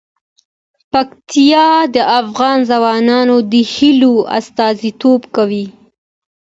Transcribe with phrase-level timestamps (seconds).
[0.91, 5.65] پکتیا د افغان ځوانانو د هیلو استازیتوب کوي.